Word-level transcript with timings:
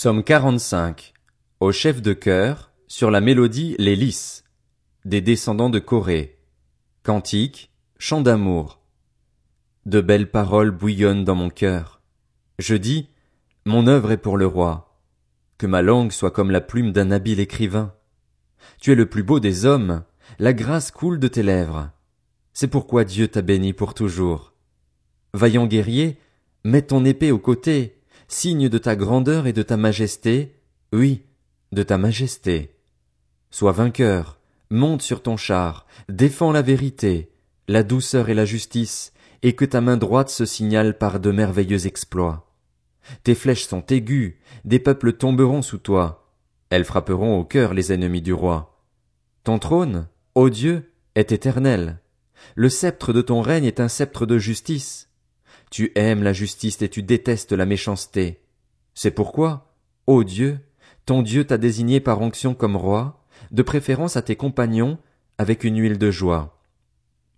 Psaume 0.00 0.22
45. 0.22 1.12
Au 1.58 1.72
chef 1.72 2.00
de 2.02 2.12
chœur, 2.12 2.70
sur 2.86 3.10
la 3.10 3.20
mélodie 3.20 3.74
Les 3.80 3.96
Lys, 3.96 4.44
des 5.04 5.20
descendants 5.20 5.70
de 5.70 5.80
Corée. 5.80 6.38
Cantique, 7.02 7.72
chant 7.98 8.20
d'amour. 8.20 8.80
De 9.86 10.00
belles 10.00 10.30
paroles 10.30 10.70
bouillonnent 10.70 11.24
dans 11.24 11.34
mon 11.34 11.50
cœur. 11.50 12.00
Je 12.60 12.76
dis, 12.76 13.08
mon 13.64 13.88
œuvre 13.88 14.12
est 14.12 14.18
pour 14.18 14.36
le 14.36 14.46
roi. 14.46 15.02
Que 15.58 15.66
ma 15.66 15.82
langue 15.82 16.12
soit 16.12 16.30
comme 16.30 16.52
la 16.52 16.60
plume 16.60 16.92
d'un 16.92 17.10
habile 17.10 17.40
écrivain. 17.40 17.92
Tu 18.80 18.92
es 18.92 18.94
le 18.94 19.06
plus 19.06 19.24
beau 19.24 19.40
des 19.40 19.64
hommes, 19.64 20.04
la 20.38 20.52
grâce 20.52 20.92
coule 20.92 21.18
de 21.18 21.26
tes 21.26 21.42
lèvres. 21.42 21.90
C'est 22.52 22.68
pourquoi 22.68 23.02
Dieu 23.02 23.26
t'a 23.26 23.42
béni 23.42 23.72
pour 23.72 23.94
toujours. 23.94 24.52
Vaillant 25.34 25.66
guerrier, 25.66 26.20
mets 26.62 26.82
ton 26.82 27.04
épée 27.04 27.32
au 27.32 27.40
côté, 27.40 27.97
signe 28.28 28.68
de 28.68 28.78
ta 28.78 28.94
grandeur 28.94 29.46
et 29.46 29.52
de 29.52 29.62
ta 29.62 29.76
majesté, 29.76 30.54
oui, 30.92 31.24
de 31.72 31.82
ta 31.82 31.98
majesté. 31.98 32.74
Sois 33.50 33.72
vainqueur, 33.72 34.38
monte 34.70 35.02
sur 35.02 35.22
ton 35.22 35.36
char, 35.36 35.86
défends 36.08 36.52
la 36.52 36.62
vérité, 36.62 37.32
la 37.66 37.82
douceur 37.82 38.28
et 38.28 38.34
la 38.34 38.44
justice, 38.44 39.12
et 39.42 39.54
que 39.54 39.64
ta 39.64 39.80
main 39.80 39.96
droite 39.96 40.30
se 40.30 40.44
signale 40.44 40.98
par 40.98 41.20
de 41.20 41.30
merveilleux 41.30 41.86
exploits. 41.86 42.52
Tes 43.24 43.34
flèches 43.34 43.66
sont 43.66 43.84
aiguës, 43.86 44.34
des 44.64 44.78
peuples 44.78 45.14
tomberont 45.14 45.62
sous 45.62 45.78
toi, 45.78 46.28
elles 46.70 46.84
frapperont 46.84 47.38
au 47.38 47.44
cœur 47.44 47.72
les 47.72 47.92
ennemis 47.92 48.22
du 48.22 48.32
roi. 48.32 48.84
Ton 49.44 49.58
trône, 49.58 50.08
ô 50.34 50.50
Dieu, 50.50 50.92
est 51.14 51.32
éternel. 51.32 52.00
Le 52.54 52.68
sceptre 52.68 53.12
de 53.12 53.22
ton 53.22 53.40
règne 53.40 53.64
est 53.64 53.80
un 53.80 53.88
sceptre 53.88 54.26
de 54.26 54.38
justice. 54.38 55.07
Tu 55.70 55.92
aimes 55.94 56.22
la 56.22 56.32
justice 56.32 56.80
et 56.82 56.88
tu 56.88 57.02
détestes 57.02 57.52
la 57.52 57.66
méchanceté. 57.66 58.40
C'est 58.94 59.10
pourquoi, 59.10 59.74
ô 60.06 60.24
Dieu, 60.24 60.60
ton 61.06 61.22
Dieu 61.22 61.44
t'a 61.44 61.58
désigné 61.58 62.00
par 62.00 62.20
onction 62.20 62.54
comme 62.54 62.76
roi, 62.76 63.24
de 63.50 63.62
préférence 63.62 64.16
à 64.16 64.22
tes 64.22 64.36
compagnons, 64.36 64.98
avec 65.38 65.64
une 65.64 65.78
huile 65.78 65.98
de 65.98 66.10
joie. 66.10 66.60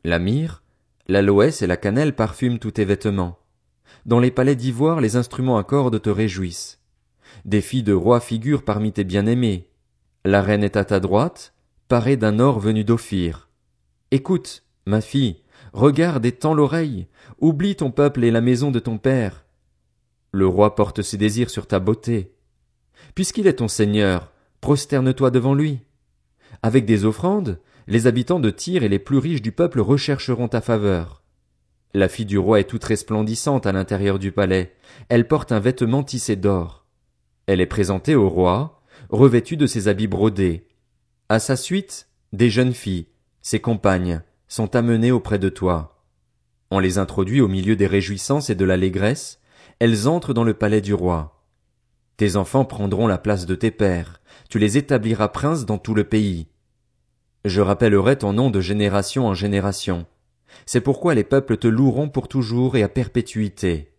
La 0.05 0.19
myrrhe, 0.19 0.63
l'aloès 1.09 1.63
et 1.63 1.67
la 1.67 1.77
cannelle 1.77 2.15
parfument 2.15 2.59
tous 2.59 2.71
tes 2.73 2.85
vêtements. 2.85 3.39
Dans 4.07 4.21
les 4.21 4.31
palais 4.31 4.57
d'ivoire, 4.57 5.01
les 5.01 5.17
instruments 5.17 5.59
à 5.59 5.65
cordes 5.65 6.01
te 6.01 6.11
réjouissent. 6.11 6.79
Des 7.45 7.61
filles 7.61 7.83
de 7.83 7.93
rois 7.93 8.21
figurent 8.21 8.65
parmi 8.65 8.93
tes 8.93 9.05
bien-aimés. 9.05 9.69
La 10.25 10.43
reine 10.43 10.65
est 10.65 10.77
à 10.77 10.85
ta 10.85 11.01
droite, 11.01 11.55
parée 11.89 12.17
d'un 12.17 12.39
or 12.39 12.61
venu 12.61 12.85
d'Ophir. 12.85 13.49
Écoute, 14.11 14.65
ma 14.87 15.01
fille, 15.01 15.43
regarde 15.73 16.25
et 16.27 16.33
tends 16.33 16.55
l'oreille, 16.55 17.07
oublie 17.39 17.77
ton 17.77 17.91
peuple 17.91 18.25
et 18.25 18.31
la 18.31 18.41
maison 18.41 18.71
de 18.71 18.79
ton 18.79 18.99
père. 18.99 19.45
Le 20.33 20.47
roi 20.47 20.75
porte 20.75 21.03
ses 21.03 21.17
désirs 21.17 21.51
sur 21.51 21.67
ta 21.67 21.79
beauté. 21.79 22.35
Puisqu'il 23.15 23.47
est 23.47 23.55
ton 23.55 23.69
seigneur, 23.69 24.33
prosterne-toi 24.61 25.31
devant 25.31 25.55
lui. 25.55 25.81
Avec 26.63 26.85
des 26.85 27.05
offrandes, 27.05 27.59
les 27.87 28.07
habitants 28.07 28.41
de 28.41 28.51
Tyr 28.51 28.83
et 28.83 28.89
les 28.89 28.99
plus 28.99 29.19
riches 29.19 29.43
du 29.43 29.53
peuple 29.53 29.81
rechercheront 29.81 30.49
ta 30.49 30.61
faveur. 30.61 31.23
La 31.93 32.09
fille 32.09 32.27
du 32.27 32.39
roi 32.39 32.61
est 32.61 32.69
toute 32.69 32.85
resplendissante 32.85 33.67
à 33.67 33.73
l'intérieur 33.73 34.21
du 34.21 34.31
palais. 34.31 34.77
Elle 35.09 35.27
porte 35.27 35.51
un 35.51 35.59
vêtement 35.59 36.05
tissé 36.05 36.37
d'or. 36.37 36.87
Elle 37.47 37.61
est 37.61 37.67
présentée 37.67 38.15
au 38.15 38.29
roi, 38.29 38.81
revêtue 39.09 39.57
de 39.57 39.67
ses 39.67 39.89
habits 39.89 40.07
brodés. 40.07 40.69
À 41.29 41.41
sa 41.41 41.57
suite, 41.57 42.09
des 42.33 42.49
jeunes 42.49 42.75
filles, 42.75 43.09
ses 43.43 43.59
compagnes, 43.59 44.23
sont 44.51 44.75
amenées 44.75 45.13
auprès 45.13 45.39
de 45.39 45.49
toi. 45.49 46.05
On 46.73 46.81
les 46.81 46.99
introduit 46.99 47.41
au 47.41 47.47
milieu 47.47 47.77
des 47.77 47.87
réjouissances 47.87 48.51
et 48.51 48.57
de 48.57 48.65
l'allégresse, 48.65 49.41
elles 49.79 50.09
entrent 50.09 50.35
dans 50.35 50.45
le 50.45 50.55
palais 50.55 50.81
du 50.81 50.93
roi. 50.93 51.47
Tes 52.17 52.35
enfants 52.35 52.65
prendront 52.65 53.07
la 53.07 53.17
place 53.17 53.47
de 53.47 53.55
tes 53.55 53.71
pères, 53.71 54.21
tu 54.51 54.59
les 54.59 54.77
établiras 54.77 55.29
princes 55.29 55.65
dans 55.65 55.79
tout 55.79 55.95
le 55.95 56.05
pays. 56.05 56.49
Je 57.45 57.61
rappellerai 57.61 58.19
ton 58.19 58.33
nom 58.33 58.51
de 58.51 58.61
génération 58.61 59.27
en 59.27 59.35
génération. 59.35 60.05
C'est 60.67 60.81
pourquoi 60.81 61.15
les 61.15 61.25
peuples 61.25 61.57
te 61.57 61.69
loueront 61.69 62.09
pour 62.09 62.27
toujours 62.27 62.77
et 62.77 62.83
à 62.83 62.89
perpétuité. 62.89 63.93